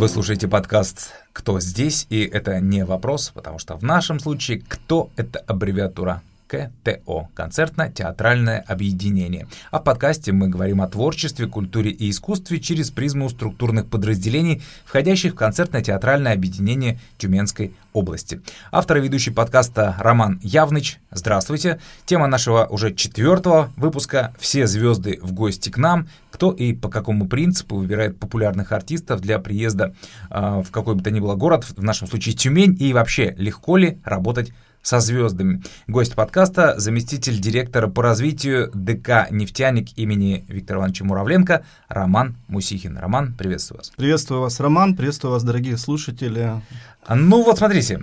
[0.00, 5.10] Вы слушаете подкаст «Кто здесь?» И это не вопрос, потому что в нашем случае «Кто»—
[5.16, 9.46] это аббревиатура КТО– концертно-театральное объединение.
[9.70, 15.34] А в подкасте мы говорим о творчестве, культуре и искусстве через призму структурных подразделений, входящих
[15.34, 18.40] в концертно-театральное объединение Тюменской области.
[18.72, 20.98] Автор и ведущий подкаста Роман Явныч.
[21.12, 21.78] Здравствуйте.
[22.04, 26.08] Тема нашего уже четвертого выпуска «Все звезды в гости к нам».
[26.32, 29.94] Кто и по какому принципу выбирает популярных артистов для приезда
[30.30, 33.76] э, в какой бы то ни было город, в нашем случае Тюмень, и вообще легко
[33.76, 35.62] ли работать со звездами.
[35.86, 42.96] Гость подкаста– заместитель директора по развитию ДК «Нефтяник» имени Виктора Ивановича Муравленко Роман Мусихин.
[42.96, 43.92] Роман, приветствую вас.
[43.96, 46.62] Приветствую вас, Роман, приветствую вас, дорогие слушатели.
[47.08, 48.02] Ну вот смотрите,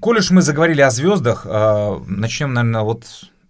[0.00, 3.04] коль уж мы заговорили о звездах, а, начнем, наверное, вот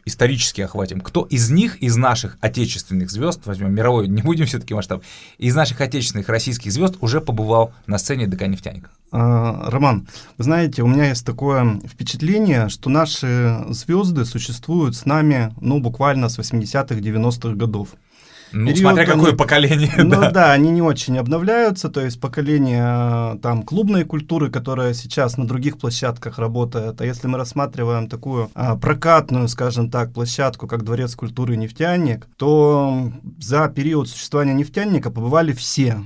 [0.05, 1.01] исторически охватим.
[1.01, 5.03] Кто из них, из наших отечественных звезд, возьмем мировой, не будем все-таки масштаб,
[5.39, 8.91] из наших отечественных российских звезд уже побывал на сцене ДК «Нефтяника»?
[9.11, 10.07] А, Роман,
[10.37, 16.29] вы знаете, у меня есть такое впечатление, что наши звезды существуют с нами, ну, буквально
[16.29, 17.91] с 80-х, 90-х годов.
[18.53, 19.93] Ну, период, смотря какое они, поколение.
[19.99, 20.31] Ну да.
[20.31, 25.47] да, они не очень обновляются, то есть поколение э, там клубной культуры, которая сейчас на
[25.47, 27.01] других площадках работает.
[27.01, 33.13] А если мы рассматриваем такую а, прокатную, скажем так, площадку, как Дворец культуры «Нефтяник», то
[33.39, 36.03] за период существования «Нефтяника» побывали все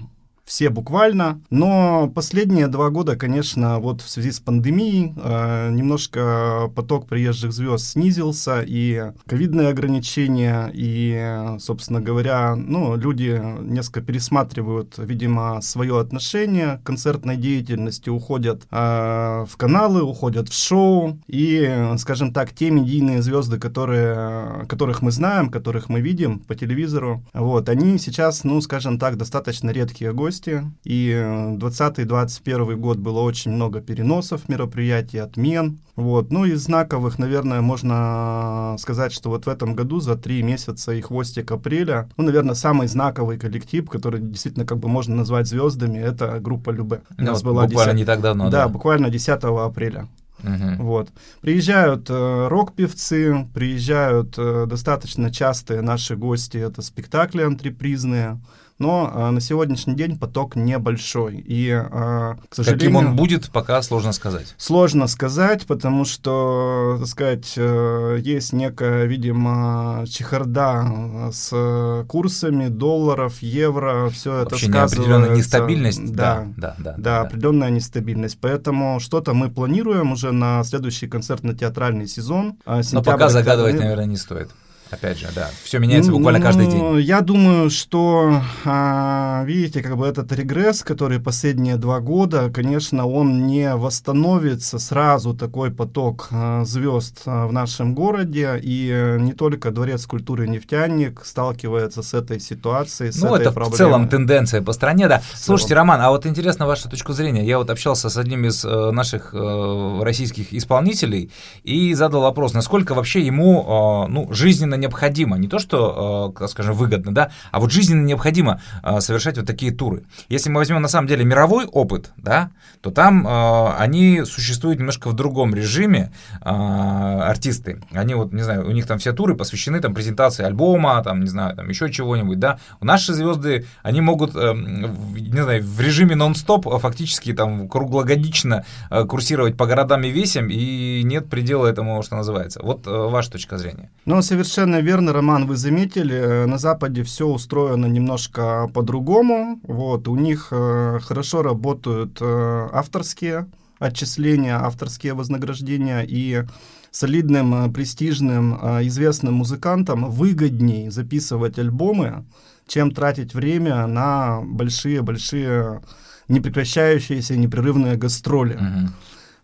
[0.53, 1.41] все буквально.
[1.49, 7.87] Но последние два года, конечно, вот в связи с пандемией э, немножко поток приезжих звезд
[7.87, 16.87] снизился, и ковидные ограничения, и, собственно говоря, ну, люди несколько пересматривают, видимо, свое отношение к
[16.87, 23.59] концертной деятельности, уходят э, в каналы, уходят в шоу, и, скажем так, те медийные звезды,
[23.59, 29.17] которые, которых мы знаем, которых мы видим по телевизору, вот, они сейчас, ну, скажем так,
[29.17, 30.71] достаточно редкие гости, гости.
[30.85, 35.79] И 2020-2021 год было очень много переносов мероприятий, отмен.
[35.97, 36.31] Вот.
[36.31, 41.01] Ну, из знаковых, наверное, можно сказать, что вот в этом году за три месяца и
[41.01, 46.41] хвостик апреля, ну, наверное, самый знаковый коллектив, который действительно как бы можно назвать звездами, это
[46.41, 47.03] группа Любе.
[47.19, 47.99] У нас ну, была буквально 10...
[48.01, 48.51] не так давно.
[48.51, 50.09] Да, да, буквально 10 апреля.
[50.43, 50.83] Угу.
[50.83, 51.09] Вот.
[51.41, 58.41] Приезжают э, рок-певцы, приезжают э, достаточно частые наши гости, это спектакли антрепризные,
[58.83, 61.37] но а, на сегодняшний день поток небольшой.
[61.37, 62.81] И, а, к сожалению...
[62.81, 64.55] Каким он будет, пока сложно сказать.
[64.59, 74.11] Сложно сказать, потому что, так сказать, э, есть некая, видимо, чехарда с курсами долларов, евро,
[74.11, 74.97] все это Вообще сказывается.
[74.97, 76.13] определенная нестабильность.
[76.13, 78.39] Да, да, да, да, да, определенная нестабильность.
[78.41, 82.59] Поэтому что-то мы планируем уже на следующий концертно-театральный сезон.
[82.67, 84.51] А, Но пока загадывать, наверное, не стоит.
[84.93, 86.79] Опять же, да, все меняется буквально каждый день.
[86.79, 93.07] Ну, я думаю, что, а, видите, как бы этот регресс, который последние два года, конечно,
[93.07, 99.71] он не восстановится сразу такой поток а, звезд а, в нашем городе, и не только
[99.71, 103.75] Дворец культуры «Нефтяник» сталкивается с этой ситуацией, с ну, этой это проблемой.
[103.75, 105.23] в целом тенденция по стране, да.
[105.35, 107.47] Слушайте, Роман, а вот интересно ваша точка зрения.
[107.47, 111.31] Я вот общался с одним из э, наших э, российских исполнителей
[111.65, 116.75] и задал вопрос, насколько вообще ему, э, ну, жизненно необходимо, не то, что, э, скажем,
[116.75, 120.05] выгодно, да, а вот жизненно необходимо э, совершать вот такие туры.
[120.29, 122.51] Если мы возьмем на самом деле мировой опыт, да,
[122.83, 127.81] то там э, они существуют немножко в другом режиме, артисты.
[127.93, 131.29] Они вот, не знаю, у них там все туры посвящены там презентации альбома, там, не
[131.29, 132.59] знаю, там еще чего-нибудь, да.
[132.81, 138.65] Наши звезды, они могут, не знаю, в режиме нон-стоп фактически там круглогодично
[139.09, 142.61] курсировать по городам и весям, и нет предела этому, что называется.
[142.63, 143.91] Вот ваша точка зрения.
[144.05, 149.61] Ну, совершенно совершенно верно, Роман, вы заметили, э, на Западе все устроено немножко по-другому.
[149.65, 153.47] Вот, у них э, хорошо работают э, авторские
[153.79, 156.45] отчисления, авторские вознаграждения, и
[156.91, 158.55] солидным, престижным,
[158.87, 162.25] известным музыкантам выгоднее записывать альбомы,
[162.67, 165.81] чем тратить время на большие-большие
[166.29, 168.57] непрекращающиеся непрерывные гастроли.
[168.57, 168.89] Uh-huh.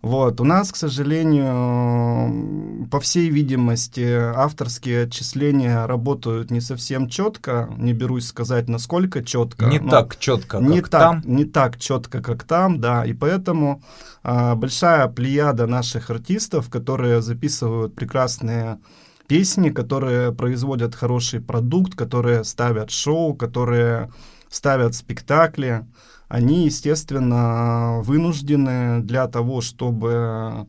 [0.01, 0.41] Вот.
[0.41, 7.69] У нас, к сожалению, по всей видимости, авторские отчисления работают не совсем четко.
[7.77, 9.67] Не берусь сказать, насколько четко.
[9.67, 11.23] Не так четко, не как так, там.
[11.25, 13.05] Не так четко, как там, да.
[13.05, 13.83] И поэтому
[14.23, 18.79] а, большая плеяда наших артистов, которые записывают прекрасные
[19.27, 24.13] песни, которые производят хороший продукт, которые ставят шоу, которые
[24.51, 25.85] ставят спектакли,
[26.29, 30.67] они, естественно, вынуждены для того, чтобы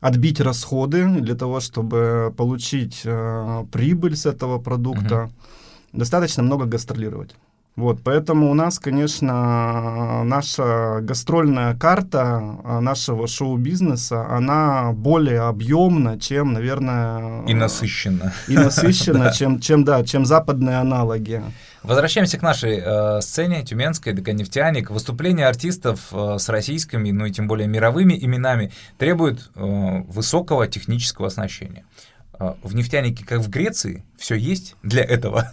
[0.00, 5.32] отбить расходы, для того, чтобы получить э, прибыль с этого продукта, угу.
[5.92, 7.34] достаточно много гастролировать.
[7.74, 16.52] Вот, поэтому у нас, конечно, наша гастрольная карта а, нашего шоу-бизнеса, она более объемна, чем,
[16.52, 17.46] наверное...
[17.46, 18.34] И насыщена.
[18.46, 21.42] И насыщена, чем, чем, да, чем западные аналоги.
[21.82, 24.90] Возвращаемся к нашей э, сцене тюменской, ДК-нефтяник.
[24.90, 31.26] Выступления артистов э, с российскими, ну и тем более мировыми именами требуют э, высокого технического
[31.26, 31.84] оснащения.
[32.38, 35.50] Э, в нефтянике, как в Греции, все есть для этого.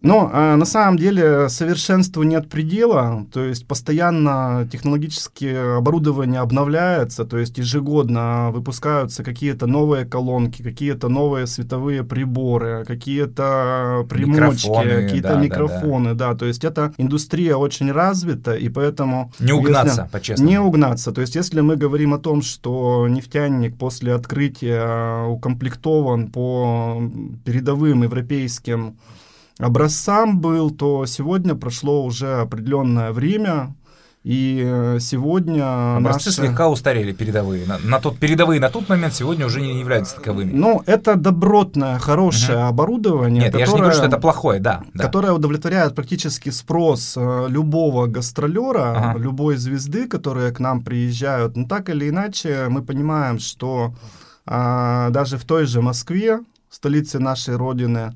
[0.00, 7.36] Но а, на самом деле совершенству нет предела, то есть постоянно технологические оборудование обновляется, то
[7.36, 16.14] есть ежегодно выпускаются какие-то новые колонки, какие-то новые световые приборы, какие-то примочки, какие-то да, микрофоны,
[16.14, 16.32] да, да.
[16.32, 19.32] да, то есть эта индустрия очень развита, и поэтому...
[19.40, 20.50] Не угнаться, по-честному.
[20.50, 27.02] Не угнаться, то есть если мы говорим о том, что нефтяник после открытия укомплектован по
[27.44, 28.96] передовым европейским
[29.58, 33.74] образцам был, то сегодня прошло уже определенное время,
[34.24, 36.40] и э, сегодня образцы наши...
[36.42, 37.66] слегка устарели передовые.
[37.66, 40.52] На, на тот передовые на тот момент сегодня уже не являются таковыми.
[40.52, 42.66] Ну, это добротное, хорошее угу.
[42.66, 43.44] оборудование.
[43.44, 44.82] Нет, которое, я же не говорю, что это плохое, да.
[44.92, 45.04] да.
[45.04, 49.18] Которое удовлетворяет практически спрос э, любого гастролера, ага.
[49.18, 51.56] любой звезды, которые к нам приезжают.
[51.56, 53.94] Но так или иначе, мы понимаем, что
[54.50, 56.40] а, даже в той же Москве,
[56.70, 58.12] столице нашей родины,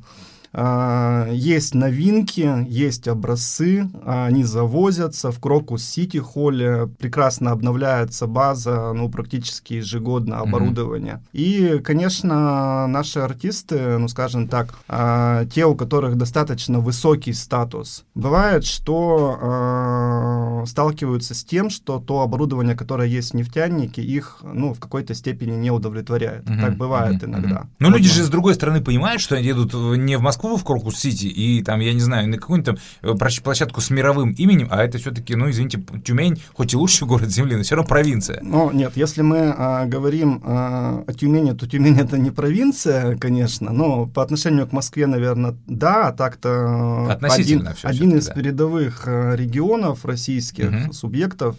[0.54, 10.40] есть новинки, есть образцы, они завозятся в Крокус-Сити холле, прекрасно обновляется база, ну, практически ежегодно
[10.40, 11.14] оборудование.
[11.14, 11.28] Mm-hmm.
[11.32, 18.64] И, конечно, наши артисты, ну, скажем так, а, те, у которых достаточно высокий статус, бывает,
[18.64, 24.80] что а, сталкиваются с тем, что то оборудование, которое есть в нефтянике, их, ну, в
[24.80, 26.44] какой-то степени не удовлетворяет.
[26.44, 26.60] Mm-hmm.
[26.60, 27.26] Так бывает mm-hmm.
[27.26, 27.66] иногда.
[27.78, 30.56] Но вот, люди же, с другой стороны, понимают, что они едут не в Москву, Москву
[30.56, 34.68] в Крокус-Сити и там, я не знаю, на какую-нибудь там э, площадку с мировым именем,
[34.70, 38.40] а это все-таки, ну, извините, Тюмень, хоть и лучший город Земли, но все равно провинция.
[38.42, 43.72] Ну, нет, если мы а, говорим а, о Тюмени, то Тюмень это не провинция, конечно,
[43.72, 48.34] но по отношению к Москве, наверное, да, а так-то один, один из да.
[48.34, 50.92] передовых э, регионов российских угу.
[50.92, 51.56] субъектов.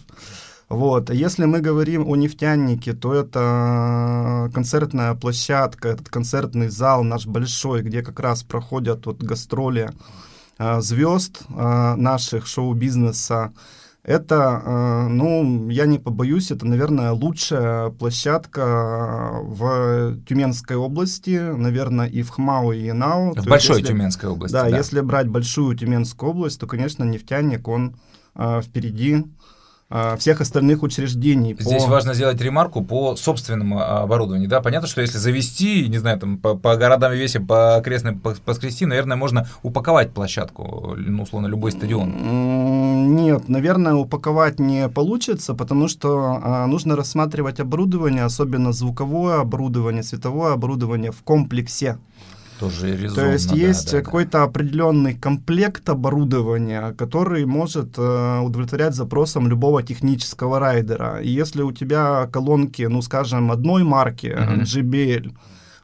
[0.68, 1.10] Вот.
[1.10, 8.02] Если мы говорим о нефтянике, то это концертная площадка, этот концертный зал наш большой, где
[8.02, 9.90] как раз проходят вот гастроли
[10.58, 13.52] э, звезд э, наших шоу-бизнеса.
[14.02, 22.22] Это, э, ну, я не побоюсь, это, наверное, лучшая площадка в Тюменской области, наверное, и
[22.22, 23.34] в ХМАУ, и ИНАУ.
[23.34, 24.76] В большой есть, если, Тюменской области, да, да.
[24.76, 27.96] если брать большую Тюменскую область, то, конечно, нефтяник, он
[28.34, 29.24] впереди
[30.18, 31.56] всех остальных учреждений.
[31.58, 31.90] Здесь по...
[31.90, 34.48] важно сделать ремарку по собственному оборудованию.
[34.48, 38.18] Да, понятно, что если завести, не знаю, там по, по городам и весе, по окрестным
[38.18, 43.14] поскрести, наверное, можно упаковать площадку, ну, условно, любой стадион.
[43.14, 50.54] Нет, наверное, упаковать не получится, потому что а, нужно рассматривать оборудование, особенно звуковое оборудование, световое
[50.54, 51.98] оборудование в комплексе.
[52.60, 54.42] Тоже резонно, То есть да, есть да, какой-то да.
[54.44, 61.20] определенный комплект оборудования, который может э, удовлетворять запросам любого технического райдера.
[61.20, 64.62] И если у тебя колонки, ну, скажем, одной марки, mm-hmm.
[64.62, 65.32] JBL,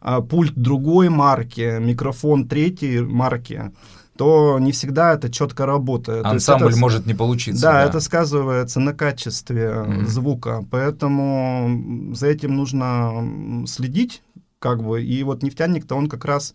[0.01, 3.73] а пульт другой марки, микрофон третьей марки,
[4.17, 6.25] то не всегда это четко работает.
[6.25, 7.63] Ансамбль это, может не получиться.
[7.63, 10.07] Да, да, это сказывается на качестве mm-hmm.
[10.07, 14.23] звука, поэтому за этим нужно следить
[14.61, 16.55] как бы, и вот нефтяник-то он как раз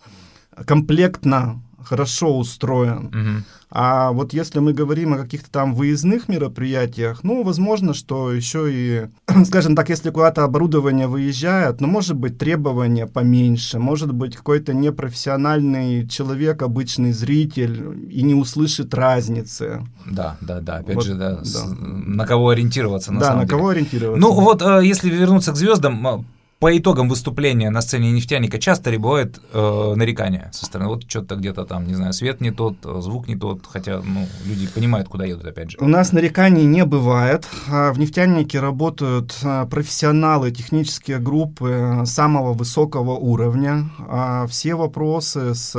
[0.66, 3.08] комплектно хорошо устроен.
[3.08, 3.44] Угу.
[3.72, 9.08] А вот если мы говорим о каких-то там выездных мероприятиях, ну, возможно, что еще и,
[9.46, 16.08] скажем так, если куда-то оборудование выезжает, ну, может быть, требования поменьше, может быть, какой-то непрофессиональный
[16.08, 19.86] человек, обычный зритель, и не услышит разницы.
[20.06, 21.44] Да, да, да, опять вот, же, да, да.
[21.44, 23.58] С, на кого ориентироваться, на да, самом на деле.
[23.58, 24.22] кого ориентироваться.
[24.22, 26.26] Ну, вот, э, если вернуться к звездам,
[26.66, 31.64] по итогам выступления на сцене нефтяника часто ли э, нарекания со стороны, вот что-то где-то
[31.64, 35.46] там, не знаю, свет не тот, звук не тот, хотя ну, люди понимают, куда едут,
[35.46, 35.78] опять же.
[35.80, 37.48] У нас нареканий не бывает.
[37.70, 43.92] А в нефтянике работают а, профессионалы, технические группы самого высокого уровня.
[44.00, 45.76] А все вопросы с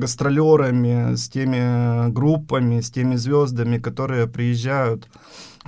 [0.00, 5.06] гастролерами, с теми группами, с теми звездами, которые приезжают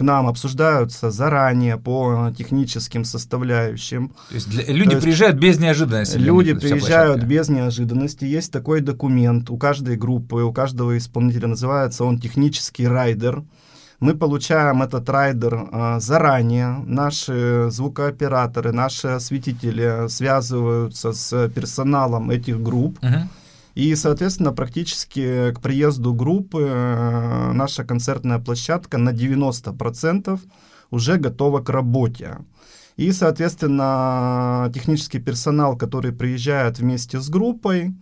[0.01, 4.13] к нам обсуждаются заранее по техническим составляющим.
[4.31, 6.17] То есть для, люди То приезжают без неожиданности.
[6.17, 8.25] Люди приезжают без неожиданности.
[8.25, 13.43] Есть такой документ у каждой группы, у каждого исполнителя называется он технический райдер.
[14.01, 16.83] Мы получаем этот райдер а, заранее.
[16.87, 22.99] Наши звукооператоры, наши осветители связываются с персоналом этих групп.
[23.03, 23.27] Uh-huh
[23.75, 30.41] И, соответственно, практически к приезду группы э, наша концертная площадка на 90%
[30.91, 32.39] уже готова к работе.
[32.97, 37.95] И, соответственно, технический персонал, который приезжает вместе с группой,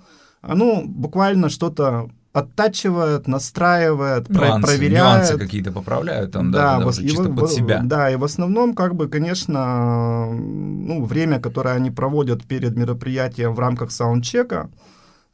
[0.42, 4.92] ну, буквально что-то оттачивает, настраивает, нюансы, проверяет.
[4.92, 7.80] Нюансы какие-то поправляют там, да, да, да, и чисто в, под себя.
[7.82, 13.58] Да, и в основном, как бы, конечно, ну, время, которое они проводят перед мероприятием в
[13.58, 14.70] рамках саундчека,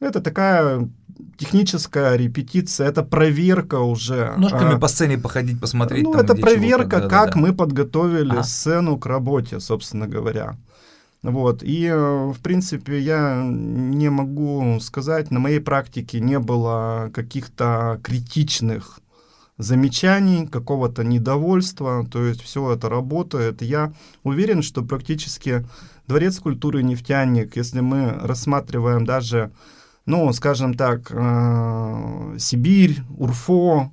[0.01, 0.89] это такая
[1.37, 4.35] техническая репетиция, это проверка уже.
[4.37, 6.05] Ножками а, по сцене походить, посмотреть.
[6.05, 7.41] Ну, там, это проверка, чего, как да, да.
[7.41, 8.43] мы подготовили Ага.
[8.43, 10.57] сцену к работе, собственно говоря.
[11.23, 11.63] Вот.
[11.63, 19.01] И, э, в принципе, я не могу сказать, на моей практике не было каких-то критичных
[19.57, 23.63] замечаний, какого-то недовольства, то есть все это работает.
[23.63, 25.65] Я уверен, что практически
[26.07, 29.53] Дворец культуры «Нефтяник», если мы рассматриваем даже,
[30.07, 33.91] ну, скажем так, э, Сибирь, УрФО,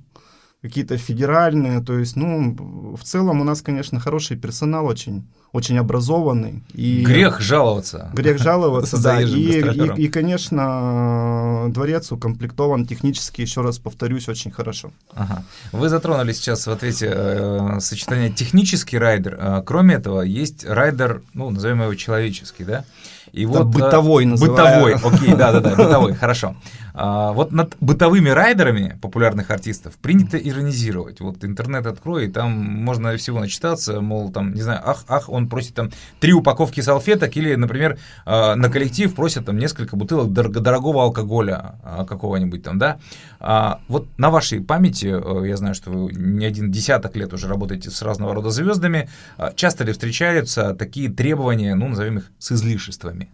[0.62, 6.62] какие-то федеральные, то есть, ну, в целом у нас, конечно, хороший персонал очень, очень образованный.
[6.72, 8.10] И Грех жаловаться.
[8.14, 9.20] Грех жаловаться, да.
[9.20, 14.92] И, и, и, конечно, дворец укомплектован технически, еще раз повторюсь, очень хорошо.
[15.14, 15.42] Ага.
[15.72, 19.38] Вы затронули сейчас в ответе э, сочетание технический райдер.
[19.40, 22.84] А, кроме этого, есть райдер, ну, назовем его человеческий, да?
[23.32, 25.00] И Да, э, бытовой Бытовой, называю.
[25.04, 26.54] окей, да-да-да, бытовой, хорошо.
[26.94, 31.20] А, вот над бытовыми райдерами популярных артистов принято иронизировать.
[31.20, 35.48] Вот интернет открой, и там можно всего начитаться, мол, там, не знаю, ах, ах, он
[35.48, 40.60] просит там три упаковки салфеток, или, например, а, на коллектив просят там несколько бутылок дорого-
[40.60, 42.98] дорогого алкоголя а, какого-нибудь там, да.
[43.40, 47.48] А, вот на вашей памяти, э, я знаю, что вы не один десяток лет уже
[47.48, 49.08] работаете с разного рода звездами,
[49.56, 53.28] часто ли встречаются такие требования, ну, назовем их, с излишествами?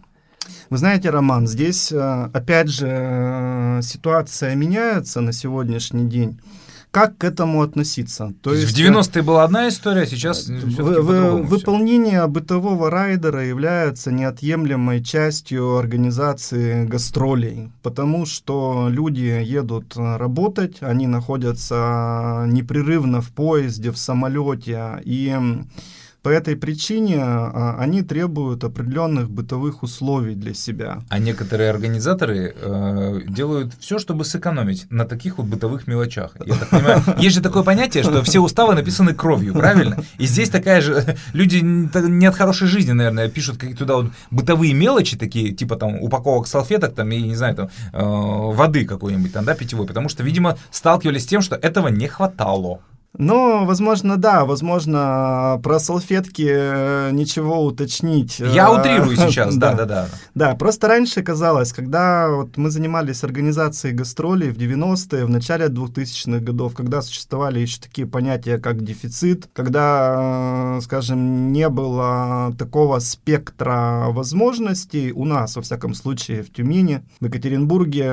[0.69, 6.39] Вы знаете, Роман, здесь, э, опять же, э, ситуация меняется на сегодняшний день.
[6.91, 8.33] Как к этому относиться?
[8.41, 11.55] То есть, в э, 90-е была одна история, а сейчас В- всё-таки в- по-другому всё.
[11.55, 19.21] выполнение бытового райдера является неотъемлемой частью организации гастролей, потому что люди
[19.59, 25.37] едут э, работать, они находятся непрерывно в поезде, в самолете, и
[26.21, 30.99] по этой причине а, они требуют определенных бытовых условий для себя.
[31.09, 36.35] А некоторые организаторы э, делают все, чтобы сэкономить на таких вот бытовых мелочах.
[36.45, 40.03] Я так понимаю, есть же такое понятие, что все уставы написаны кровью, правильно?
[40.17, 41.15] И здесь такая же...
[41.33, 46.01] Люди не от хорошей жизни, наверное, пишут какие туда вот бытовые мелочи такие, типа там
[46.01, 50.23] упаковок салфеток, там, и, не знаю, там, э, воды какой-нибудь там, да, питьевой, потому что,
[50.23, 52.81] видимо, сталкивались с тем, что этого не хватало.
[53.17, 58.39] Ну, возможно, да, возможно, про салфетки э, ничего уточнить.
[58.39, 60.07] Я э, утрирую сейчас, да-да-да.
[60.35, 66.39] Да, просто раньше казалось, когда вот мы занимались организацией гастролей в 90-е, в начале 2000-х
[66.39, 74.05] годов, когда существовали еще такие понятия, как дефицит, когда, э, скажем, не было такого спектра
[74.09, 78.11] возможностей у нас, во всяком случае, в Тюмени, в Екатеринбурге,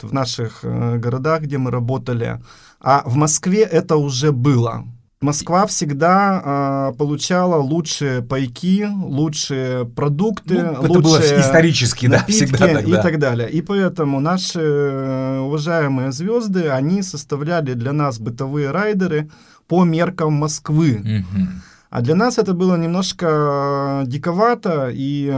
[0.00, 2.40] в наших городах, где мы работали,
[2.80, 4.84] а в Москве это уже было.
[5.22, 12.44] Москва всегда а, получала лучшие пайки, лучшие продукты, Ну, это лучшие было исторически, да, напитки
[12.44, 13.02] всегда так, и да.
[13.02, 13.50] так далее.
[13.50, 19.30] И поэтому наши э, уважаемые звезды, они составляли для нас бытовые райдеры
[19.66, 21.00] по меркам Москвы.
[21.02, 21.62] Мгм.
[21.88, 25.36] А для нас это было немножко диковато, и э,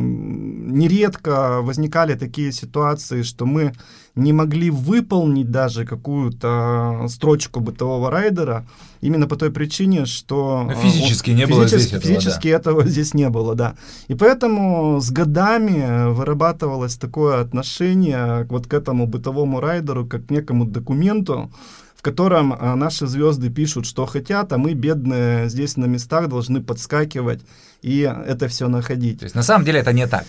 [0.00, 3.72] нередко возникали такие ситуации, что мы
[4.14, 8.66] не могли выполнить даже какую-то строчку бытового райдера,
[9.00, 10.64] именно по той причине, что...
[10.64, 13.74] Ну, э, физически он- не было здесь физически- этого, Физически этого здесь не было, да.
[14.08, 20.64] И поэтому с годами вырабатывалось такое отношение вот к этому бытовому райдеру, как к некому
[20.64, 21.50] документу,
[21.96, 26.62] в котором а, наши звезды пишут, что хотят, а мы, бедные, здесь на местах должны
[26.62, 27.42] подскакивать
[27.82, 29.20] и это все находить.
[29.20, 30.24] То есть на самом деле это не так.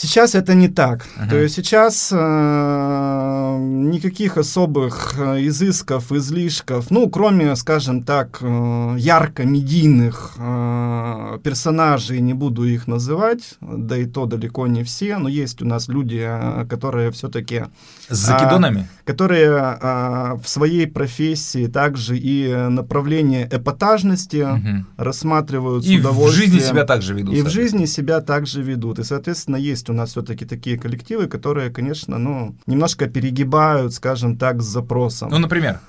[0.00, 1.06] Сейчас это не так.
[1.16, 1.30] Ага.
[1.30, 10.34] То есть сейчас э, никаких особых э, изысков, излишков, ну, кроме, скажем так, э, ярко-медийных
[10.38, 15.66] э, персонажей, не буду их называть, да и то далеко не все, но есть у
[15.66, 17.64] нас люди, э, которые все-таки
[18.08, 18.88] С закидонами?
[19.04, 19.50] которые
[19.80, 24.86] а, в своей профессии также и направление эпатажности Мгм.
[24.96, 26.52] рассматривают И с в удовольствием.
[26.52, 27.34] жизни себя также ведут.
[27.34, 28.98] И в жизни себя также ведут.
[28.98, 34.62] И, соответственно, есть у нас все-таки такие коллективы, которые, конечно, ну, немножко перегибают, скажем так,
[34.62, 35.30] с запросом.
[35.30, 35.80] Ну, например,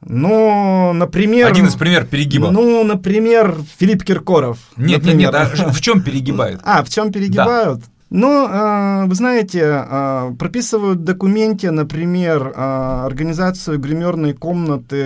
[0.00, 1.46] Ну, например...
[1.46, 2.50] один из примеров перегиба.
[2.50, 4.58] Ну, например, Филипп Киркоров.
[4.76, 5.32] нет, нет, например.
[5.32, 6.60] нет, а ж- в чем перегибают?
[6.64, 7.84] А, в чем перегибают?
[8.10, 14.96] Но, э, вы знаете, э, прописывают в документе, например, э, организацию гримерной комнаты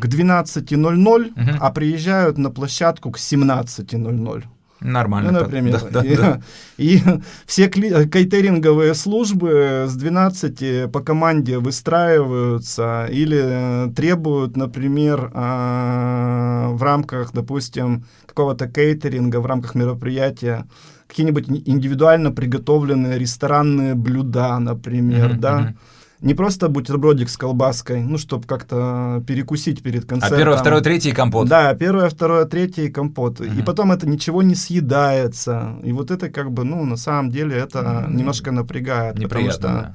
[0.00, 1.56] к 12.00, угу.
[1.60, 4.44] а приезжают на площадку к 17.00.
[4.86, 5.32] Нормально.
[5.32, 5.80] Ну, например.
[5.90, 6.40] Да, да, и, да.
[6.78, 7.00] и
[7.46, 18.68] все кейтеринговые службы с 12 по команде выстраиваются или требуют, например, в рамках, допустим, какого-то
[18.68, 20.66] кейтеринга, в рамках мероприятия
[21.08, 25.60] какие-нибудь индивидуально приготовленные ресторанные блюда, например, mm-hmm, да.
[25.60, 25.74] Mm-hmm.
[26.20, 30.36] Не просто бутербродик с колбаской, ну, чтобы как-то перекусить перед а концертом.
[30.36, 31.48] А первое, второе, третье компот.
[31.48, 33.40] Да, первое, второе, третье компот.
[33.40, 33.60] Mm-hmm.
[33.60, 35.76] И потом это ничего не съедается.
[35.84, 38.16] И вот это как бы, ну, на самом деле это mm-hmm.
[38.16, 39.18] немножко напрягает.
[39.18, 39.68] Неприятно, потому что...
[39.68, 39.94] Да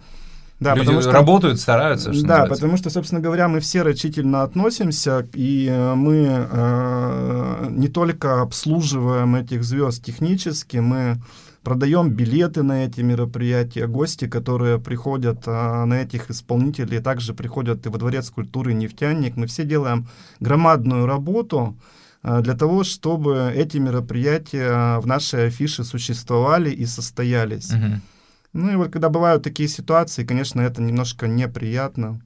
[0.61, 2.13] да, Люди потому что, работают, стараются.
[2.13, 2.55] Что да, называется.
[2.55, 9.35] потому что, собственно говоря, мы все рачительно относимся, и э, мы э, не только обслуживаем
[9.35, 11.17] этих звезд технически, мы
[11.63, 17.89] продаем билеты на эти мероприятия, гости, которые приходят а, на этих исполнителей, также приходят и
[17.89, 19.35] во Дворец культуры «Нефтяник».
[19.35, 20.07] Мы все делаем
[20.39, 21.77] громадную работу
[22.23, 27.71] а, для того, чтобы эти мероприятия в нашей афише существовали и состоялись.
[27.71, 28.01] Угу.
[28.53, 32.21] Ну и вот когда бывают такие ситуации, конечно, это немножко неприятно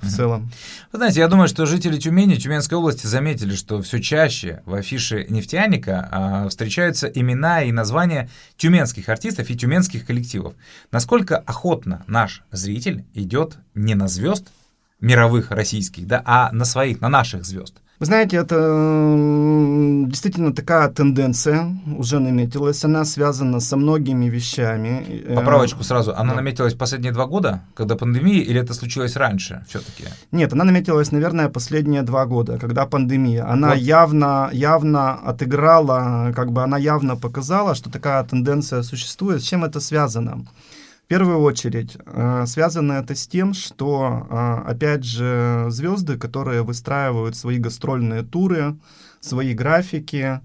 [0.00, 0.50] в целом.
[0.92, 5.26] Вы знаете, я думаю, что жители Тюмени, Тюменской области заметили, что все чаще в афише
[5.28, 10.54] нефтяника а, встречаются имена и названия тюменских артистов и тюменских коллективов.
[10.90, 14.48] Насколько охотно наш зритель идет не на звезд
[15.00, 17.74] мировых российских, да, а на своих, на наших звезд.
[18.00, 18.56] Вы знаете, это
[20.06, 22.82] действительно такая тенденция уже наметилась.
[22.84, 25.04] Она связана со многими вещами.
[25.26, 26.12] Э, Поправочку сразу.
[26.16, 26.36] Она да.
[26.36, 30.04] наметилась последние два года, когда пандемия, или это случилось раньше все-таки?
[30.32, 33.46] Нет, она наметилась, наверное, последние два года, когда пандемия.
[33.46, 33.78] Она вот.
[33.78, 39.42] явно, явно отыграла, как бы она явно показала, что такая тенденция существует.
[39.42, 40.46] С чем это связано?
[41.10, 47.58] Первую очередь, э, связано это с тем, что, э, опять же, звезды, которые выстраивают свои
[47.58, 48.76] гастрольные туры,
[49.18, 50.40] свои графики,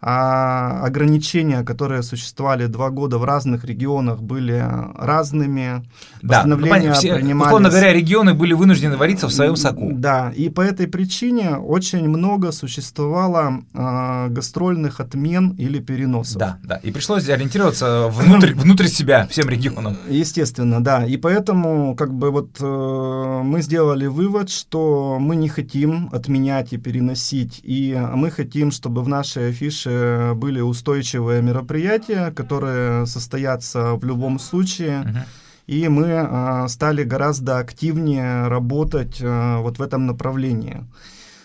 [0.00, 4.64] а ограничения, которые существовали два года в разных регионах, были
[4.96, 5.84] разными.
[6.22, 7.48] Да, ну, Постановления все, принимались...
[7.48, 9.90] Условно говоря, регионы были вынуждены вариться в своем соку.
[9.92, 16.38] Да, и по этой причине очень много существовало э, гастрольных отмен или переносов.
[16.38, 19.96] Да, да, и пришлось ориентироваться внутрь, внутрь себя всем регионам.
[20.08, 26.08] Естественно, да, и поэтому как бы вот э, мы сделали вывод, что мы не хотим
[26.12, 33.06] отменять и переносить, и мы хотим, чтобы в нашей афише раньше были устойчивые мероприятия, которые
[33.06, 35.02] состоятся в любом случае.
[35.04, 35.24] Uh-huh.
[35.66, 40.84] И мы э, стали гораздо активнее работать э, вот в этом направлении.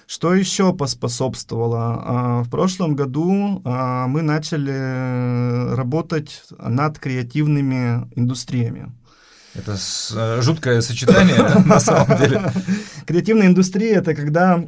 [0.08, 2.44] Что еще поспособствовало?
[2.44, 8.92] В прошлом году мы начали работать над креативными индустриями.
[9.56, 9.78] Это
[10.16, 12.42] э, жуткое сочетание на самом деле.
[13.06, 14.64] Креативная индустрия это когда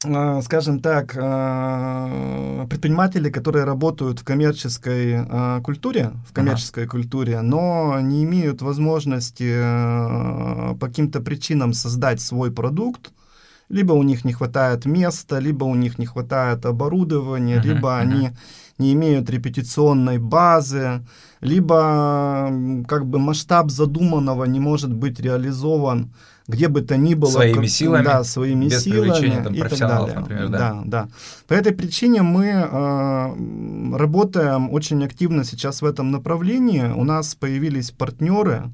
[0.00, 6.92] скажем так, а, предприниматели, которые работают в коммерческой а, культуре, в коммерческой ага.
[6.92, 9.58] культуре, но не имеют возможности
[10.74, 13.12] по каким-то причинам создать свой продукт,
[13.68, 18.00] либо у них не хватает места, либо у них не хватает оборудования, uh-huh, либо uh-huh.
[18.00, 18.30] они
[18.78, 21.04] не имеют репетиционной базы,
[21.40, 22.52] либо
[22.86, 26.10] как бы масштаб задуманного не может быть реализован
[26.48, 27.30] где бы то ни было.
[27.30, 28.04] Своими силами?
[28.04, 30.14] Да, своими без силами там, и так далее.
[30.14, 30.58] например, да?
[30.58, 31.08] Да, да.
[31.48, 36.84] По этой причине мы э, работаем очень активно сейчас в этом направлении.
[36.84, 38.70] У нас появились партнеры,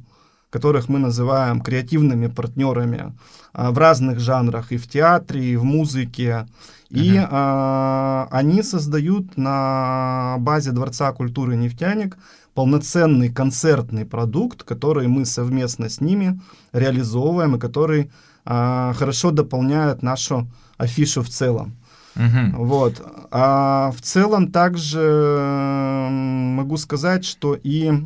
[0.53, 3.15] которых мы называем креативными партнерами
[3.55, 6.47] э, в разных жанрах, и в театре, и в музыке.
[6.91, 7.29] И uh-huh.
[7.31, 12.19] э, они создают на базе Дворца культуры «Нефтяник»
[12.55, 16.38] полноценный концертный продукт, который мы совместно с ними
[16.73, 18.11] реализовываем и который
[18.45, 21.77] а, хорошо дополняет нашу афишу в целом.
[22.15, 22.57] Uh-huh.
[22.57, 23.01] Вот.
[23.31, 28.05] А в целом также могу сказать, что и а,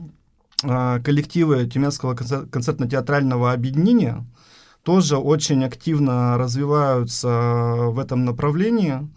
[0.63, 4.25] коллективы Тюменского концертно-театрального объединения
[4.83, 7.29] тоже очень активно развиваются
[7.89, 9.09] в этом направлении.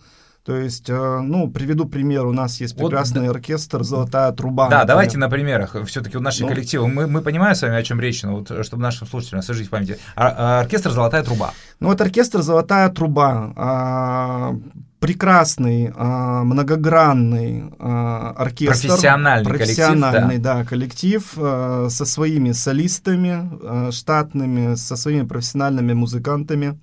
[0.45, 2.25] То есть, э, ну, приведу пример.
[2.25, 4.65] У нас есть прекрасный вот, оркестр «Золотая труба».
[4.65, 4.87] Да, например.
[4.87, 5.75] давайте на примерах.
[5.85, 6.47] Все-таки у наших ну.
[6.47, 6.91] коллективов.
[6.91, 9.69] Мы, мы понимаем с вами, о чем речь, но вот, чтобы нашим слушателям освежить в
[9.69, 9.99] памяти.
[10.15, 11.53] А, оркестр «Золотая труба».
[11.79, 13.53] Ну, вот оркестр «Золотая труба».
[13.55, 14.55] А,
[14.99, 18.87] прекрасный, а, многогранный а, оркестр.
[18.87, 20.43] Профессиональный, профессиональный коллектив.
[20.43, 26.79] Да, коллектив а, со своими солистами а, штатными, со своими профессиональными музыкантами.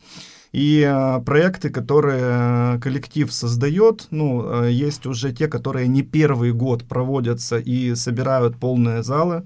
[0.56, 7.58] И э, проекты, которые коллектив создает, ну, есть уже те, которые не первый год проводятся
[7.58, 9.42] и собирают полные залы.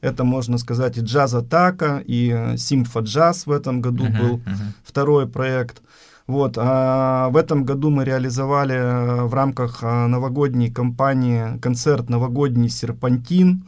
[0.00, 4.72] Это, можно сказать, и джаз Атака, и Симфа Джаз в этом году uh-huh, был uh-huh.
[4.82, 5.82] второй проект.
[6.26, 13.64] Вот, а в этом году мы реализовали в рамках новогодней кампании концерт «Новогодний серпантин»,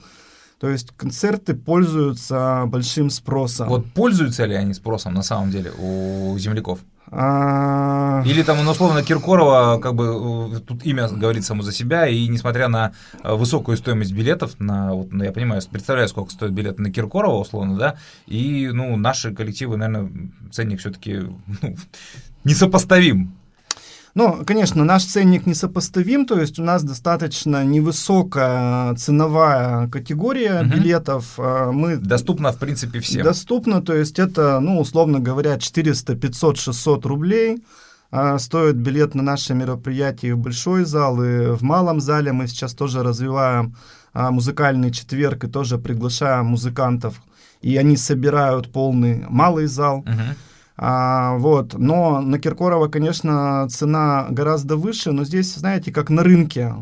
[0.58, 3.68] то есть концерты пользуются большим спросом.
[3.68, 6.80] Вот пользуются ли они спросом на самом деле у земляков?
[7.10, 8.22] А...
[8.26, 12.26] Или там, ну, условно, Киркорова, как бы, э, тут имя говорит само за себя, и
[12.26, 12.92] несмотря на
[13.22, 17.76] высокую стоимость билетов, на, вот, ну, я понимаю, представляю, сколько стоит билет на Киркорова, условно,
[17.76, 20.10] да, и, ну, наши коллективы, наверное,
[20.50, 21.20] ценник все таки
[21.62, 21.76] ну,
[22.44, 23.36] несопоставим
[24.16, 30.70] ну, конечно, наш ценник несопоставим, то есть у нас достаточно невысокая ценовая категория угу.
[30.70, 31.34] билетов.
[31.36, 33.22] А, мы доступна, в принципе, всем.
[33.22, 37.62] Доступно, то есть это, ну, условно говоря, 400, 500, 600 рублей.
[38.10, 42.32] А, стоит билет на наши мероприятия в большой зал и в малом зале.
[42.32, 43.76] Мы сейчас тоже развиваем
[44.14, 47.20] а, музыкальный четверг и тоже приглашаем музыкантов.
[47.60, 49.98] И они собирают полный малый зал.
[49.98, 50.36] Угу.
[50.76, 51.74] А, вот.
[51.74, 56.74] Но на Киркорова, конечно, цена гораздо выше, но здесь, знаете, как на рынке.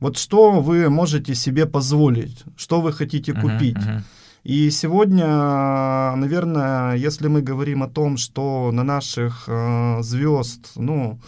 [0.00, 3.76] Вот что вы можете себе позволить, что вы хотите купить.
[3.76, 4.02] Uh-huh, uh-huh.
[4.44, 5.26] И сегодня,
[6.16, 11.18] наверное, если мы говорим о том, что на наших э, звезд, ну,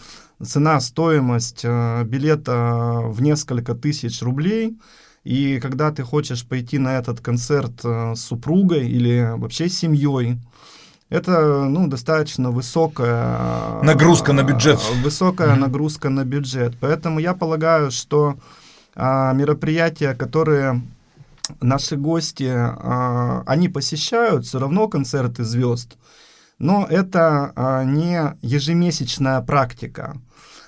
[0.44, 4.76] цена, стоимость э, билета в несколько тысяч рублей,
[5.24, 10.36] и когда ты хочешь пойти на этот концерт э, с супругой или вообще с семьей,
[11.08, 14.80] это ну, достаточно высокая нагрузка на бюджет.
[15.02, 15.60] Высокая mm-hmm.
[15.60, 16.76] нагрузка на бюджет.
[16.80, 18.36] Поэтому я полагаю, что
[18.94, 20.82] а, мероприятия, которые
[21.60, 25.96] наши гости, а, они посещают, все равно концерты звезд,
[26.58, 30.16] но это а, не ежемесячная практика.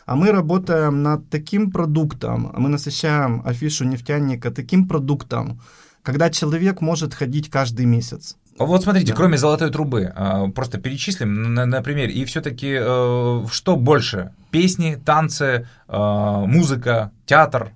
[0.06, 5.60] А мы работаем над таким продуктом, мы насыщаем афишу нефтяника таким продуктом,
[6.02, 8.36] когда человек может ходить каждый месяц.
[8.58, 9.16] Вот смотрите, да.
[9.16, 14.32] кроме золотой трубы, а, просто перечислим на, на примере, и все-таки э, что больше?
[14.50, 17.70] Песни, танцы, э, музыка, театр?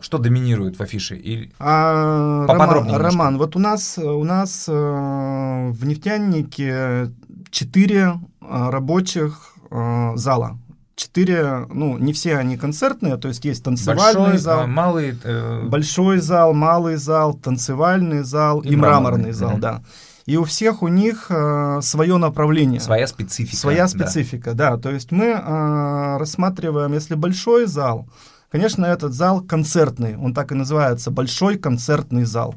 [0.00, 1.16] Что доминирует в афише?
[1.16, 1.52] Или...
[1.58, 7.12] А, Поподробнее Роман, Роман, вот у нас, у нас э, в нефтянике
[7.50, 9.54] четыре рабочих
[10.14, 10.58] зала
[10.94, 15.62] четыре, ну, не все они концертные, то есть есть танцевальный большой, зал, малый, э...
[15.66, 19.82] большой зал, малый зал, танцевальный зал и, и мраморный, мраморный зал, да
[20.26, 22.80] и у всех у них э, свое направление.
[22.80, 23.56] Своя специфика.
[23.56, 24.72] Своя специфика, да.
[24.72, 24.76] да.
[24.78, 28.08] То есть мы э, рассматриваем, если большой зал,
[28.50, 32.54] конечно, этот зал концертный, он так и называется, большой концертный зал.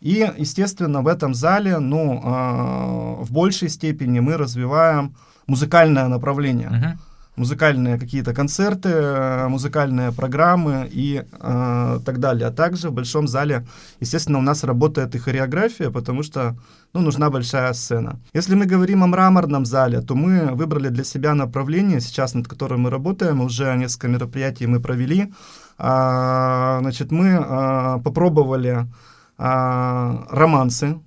[0.00, 6.68] И, естественно, в этом зале, ну, э, в большей степени мы развиваем музыкальное направление.
[6.68, 7.07] Uh-huh
[7.38, 12.48] музыкальные какие-то концерты, э, музыкальные программы и э, так далее.
[12.48, 13.66] А также в большом зале,
[14.00, 16.56] естественно, у нас работает и хореография, потому что
[16.94, 18.20] ну, нужна большая сцена.
[18.34, 22.80] Если мы говорим о мраморном зале, то мы выбрали для себя направление, сейчас над которым
[22.80, 25.32] мы работаем, уже несколько мероприятий мы провели.
[25.78, 28.86] А, значит, мы а, попробовали
[29.38, 30.98] а, романсы,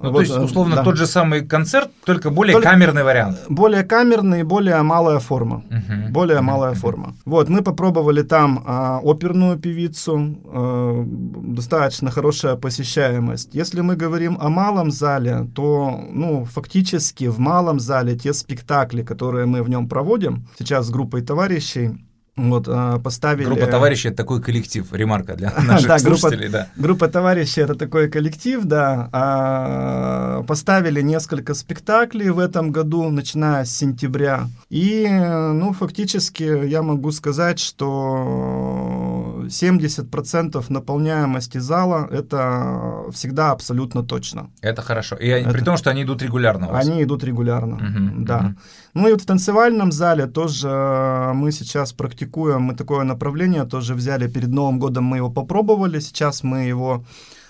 [0.00, 0.84] ну, вот, то есть, условно, да.
[0.84, 3.38] тот же самый концерт, только более только камерный вариант.
[3.48, 5.64] Более камерный, более малая форма.
[5.70, 6.12] Угу.
[6.12, 6.44] Более угу.
[6.44, 7.14] малая форма.
[7.24, 13.54] Вот, мы попробовали там а, оперную певицу, а, достаточно хорошая посещаемость.
[13.54, 19.46] Если мы говорим о малом зале, то, ну, фактически в малом зале те спектакли, которые
[19.46, 21.98] мы в нем проводим, сейчас с группой товарищей,
[22.36, 23.44] вот, а, поставили...
[23.44, 26.82] Группа товарищей— это такой коллектив, ремарка для наших да, слушателей, группа, да.
[26.82, 29.08] Группа товарищей— это такой коллектив, да.
[29.12, 34.48] А, поставили несколько спектаклей в этом году, начиная с сентября.
[34.68, 44.50] И, ну, фактически я могу сказать, что 70% наполняемости зала— это всегда абсолютно точно.
[44.62, 45.16] Это хорошо.
[45.16, 45.50] И это...
[45.50, 48.38] при том, что они идут регулярно Они идут регулярно, угу, да.
[48.38, 48.54] Угу.
[48.94, 50.68] Ну и вот в танцевальном зале тоже
[51.34, 56.42] мы сейчас практикуем, мы такое направление тоже взяли перед Новым годом, мы его попробовали, сейчас
[56.42, 57.04] мы его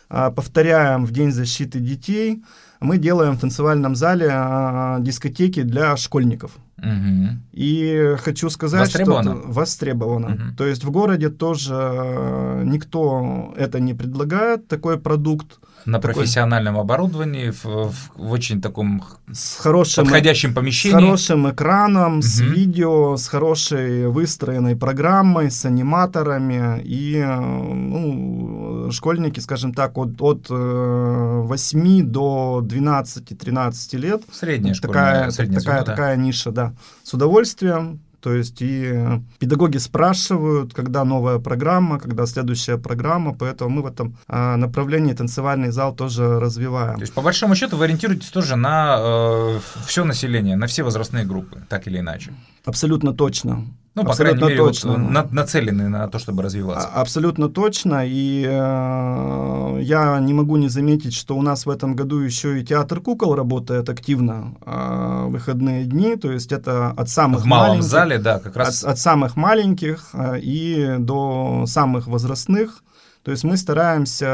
[0.09, 2.43] а, повторяем в День защиты детей.
[2.81, 6.53] Мы делаем в танцевальном зале а, дискотеки для школьников.
[6.79, 7.39] Угу.
[7.53, 9.37] И хочу сказать, востребовано.
[9.37, 10.27] что востребовано.
[10.35, 10.57] Угу.
[10.59, 15.59] То есть в городе тоже а, никто это не предлагает, такой продукт.
[15.87, 16.15] На такой...
[16.15, 20.97] профессиональном оборудовании, в, в, в очень таком с хорошим, подходящем помещении.
[20.97, 22.23] С хорошим экраном, угу.
[22.23, 26.83] с видео, с хорошей выстроенной программой, с аниматорами.
[26.85, 34.23] И ну, школьники, скажем так, от, от 8 э, до 12-13 лет.
[34.33, 35.85] Средняя такая, школьная, такая, да.
[35.85, 38.01] такая ниша, да Да, с удовольствием.
[38.25, 44.17] То есть и педагоги спрашивают, когда новая программа, когда следующая программа, поэтому мы в этом
[44.29, 46.95] а, направлении танцевальный зал тоже развиваем.
[46.95, 51.27] То есть по большому счету вы ориентируетесь тоже на э, все население, на все возрастные
[51.27, 52.33] группы, так или иначе?
[52.65, 53.67] Абсолютно точно.
[53.95, 54.93] Ну, по Абсолютно крайней мере, точно.
[54.93, 56.89] Вот, на, нацелены на то, чтобы развиваться.
[56.93, 58.03] А, абсолютно точно.
[58.05, 62.65] И э, я не могу не заметить, что у нас в этом году еще и
[62.65, 66.17] театр кукол работает активно э, выходные дни.
[66.17, 68.83] То есть это от самых в малом маленьких, зале, да, как раз.
[68.83, 72.83] От, от самых маленьких э, и до самых возрастных.
[73.25, 74.29] То есть мы стараемся,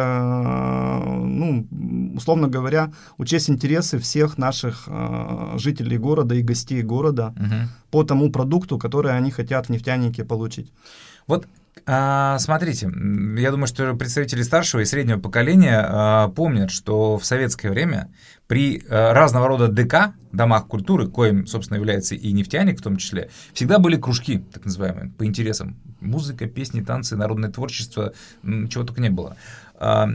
[1.24, 1.66] ну,
[2.16, 7.68] условно говоря, учесть интересы всех наших э, жителей города и гостей города Мгм.
[7.90, 10.72] по тому продукту, который они хотят в нефтянике получить.
[11.28, 11.46] Вот
[11.86, 12.90] а, смотрите,
[13.38, 18.12] я думаю, что представители старшего и среднего поколения а, помнят, что в советское время
[18.46, 23.30] при а, разного рода ДК, домах культуры, коим, собственно, является и нефтяник в том числе,
[23.52, 25.76] всегда были кружки, так называемые, по интересам.
[26.00, 28.12] Музыка, песни, танцы, народное творчество,
[28.42, 29.36] чего только не было.
[29.74, 30.08] А,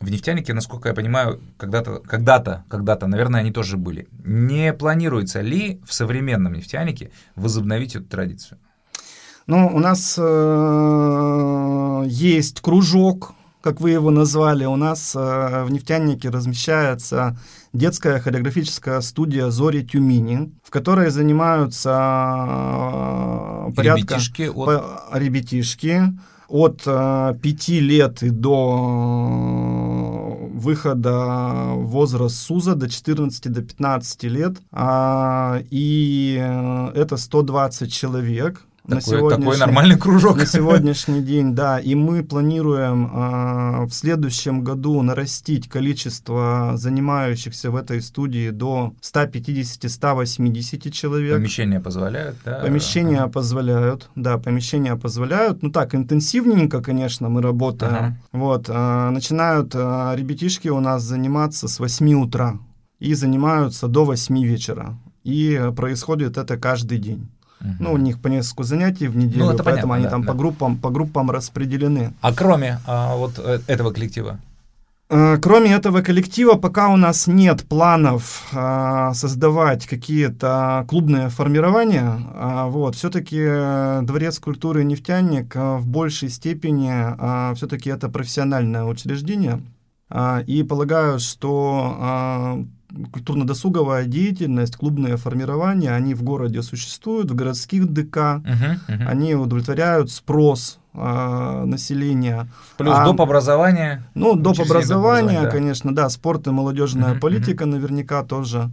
[0.00, 4.08] в нефтянике, насколько я понимаю, когда-то, когда-то, когда-то, наверное, они тоже были.
[4.24, 8.58] Не планируется ли в современном нефтянике возобновить эту традицию?
[9.50, 13.32] Ну, у нас э, есть кружок,
[13.62, 14.64] как вы его назвали.
[14.64, 17.36] У нас э, в нефтянике размещается
[17.72, 21.90] детская хореографическая студия «Зори Тюмени», в которой занимаются
[23.66, 24.14] э, порядка...
[24.14, 24.66] Ребятишки от...
[24.66, 26.12] по- ребятишки
[26.46, 29.66] от э, пяти лет и до
[30.42, 34.58] э, выхода возраст СУЗа до 14 до 15 лет.
[34.70, 38.64] А, и э, это 120 человек.
[38.90, 40.36] На Такой, такой нормальный кружок.
[40.36, 47.76] на сегодняшний день, да, и мы планируем а, в следующем году нарастить количество занимающихся в
[47.76, 51.36] этой студии до 150-180 человек.
[51.36, 52.60] Помещения позволяют, да?
[52.60, 55.62] Помещения позволяют, да, помещения позволяют.
[55.62, 57.94] Ну так, интенсивненько, конечно, мы работаем.
[57.94, 58.16] Ага.
[58.32, 62.58] Вот, а, начинают а, ребятишки у нас заниматься с 8 утра
[62.98, 64.98] и занимаются до 8 вечера.
[65.22, 67.28] И происходит это каждый день.
[67.60, 67.76] Мгм.
[67.80, 70.22] Ну, у них по несколько занятий в неделю, Ну, это поэтому понятно, они да, там
[70.22, 70.28] да.
[70.28, 72.12] по группам, по группам распределены.
[72.20, 74.38] А кроме а, вот э, этого коллектива?
[75.10, 82.66] Э, Кроме этого коллектива, пока у нас нет планов а, создавать какие-то клубные формирования, а,
[82.68, 83.36] вот, все-таки
[84.06, 86.90] Дворец культуры «Нефтяник» а, в большей степени
[87.56, 89.60] все-таки это профессиональное учреждение.
[90.08, 92.64] А, И полагаю, что а,
[93.12, 99.08] культурно-досуговая деятельность, клубные формирования, они в городе существуют, в городских ДК, мгм.
[99.08, 102.48] они удовлетворяют спрос а, населения.
[102.76, 103.20] Плюс а- доп.
[103.20, 104.02] образование.
[104.14, 104.60] Ну, доп.
[104.60, 105.50] Образование, да.
[105.50, 108.70] конечно, да, спорт и молодежная Мгм, политика наверняка тоже.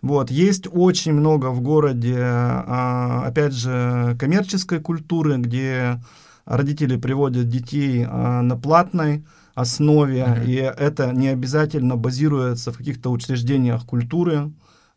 [0.00, 6.00] Вот, есть очень много в городе, а, опять же, коммерческой культуры, где
[6.46, 9.24] родители приводят детей а, на платной
[9.60, 10.42] основе, Мгм.
[10.42, 14.50] и это не обязательно базируется в каких-то учреждениях культуры.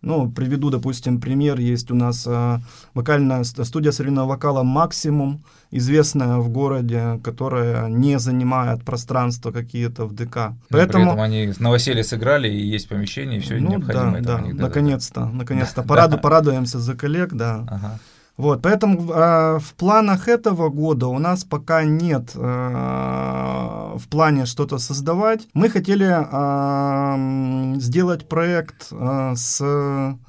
[0.04, 1.60] Ну, приведу, допустим, пример.
[1.60, 2.60] Есть у нас а,
[2.96, 10.14] вокальная ст- студия современного вокала «Максимум», известная в городе, которая не занимает пространство какие-то в
[10.16, 10.36] ДК.
[10.36, 14.38] Но Поэтому, При этом они новоселье сыграли, и есть помещение, и все ну, необходимое да,
[14.54, 15.84] да, наконец-то, наконец-то.
[15.84, 16.18] Да.
[16.18, 17.66] Порадуемся за коллег, да.
[17.70, 18.00] Ага.
[18.38, 24.78] Вот, поэтому а, в планах этого года у нас пока нет а, в плане что-то
[24.80, 25.48] создавать.
[25.54, 29.62] Мы хотели м, сделать проект а, с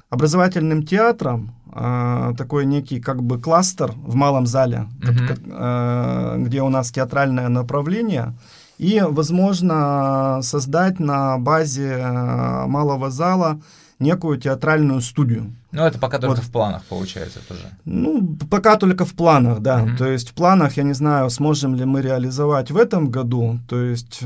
[0.09, 5.27] образовательным театром, а, такой некий как бы кластер в малом зале, Мгм.
[5.27, 8.33] как, а, где у нас театральное направление.
[8.77, 13.59] И, возможно, создать на базе а, малого зала
[13.99, 15.51] некую театральную студию.
[15.75, 16.45] Ну, это пока только Вот.
[16.45, 17.61] в планах получается тоже.
[17.83, 19.79] Ну, пока только в планах, да.
[19.79, 19.97] Мгм.
[19.97, 23.59] То есть в планах, я не знаю, сможем ли мы реализовать в этом году.
[23.67, 24.25] То есть, э,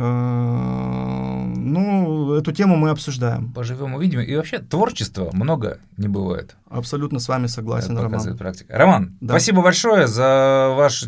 [1.55, 3.51] ну, эту тему мы обсуждаем.
[3.53, 4.19] Поживем, увидим.
[4.19, 6.55] И вообще творчества много не бывает.
[6.69, 8.37] Абсолютно с вами согласен, Это Роман.
[8.37, 8.77] практика.
[8.77, 9.33] Роман, Да.
[9.33, 11.05] спасибо большое за ваш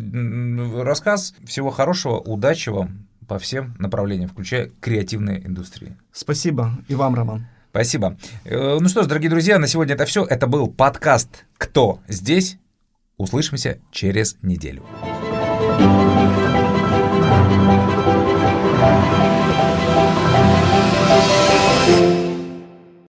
[0.82, 1.34] рассказ.
[1.44, 5.96] Всего хорошего, удачи вам по всем направлениям, включая креативные индустрии.
[6.12, 6.72] Спасибо.
[6.88, 7.46] И вам, Роман.
[7.70, 8.16] Спасибо.
[8.44, 10.24] Э, Ну что ж, дорогие друзья, на сегодня это все.
[10.24, 12.58] Это был подкаст «Кто здесь?».
[13.16, 14.82] Услышимся через неделю.
[15.78, 16.19] thank